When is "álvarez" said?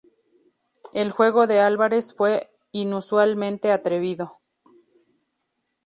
1.59-2.15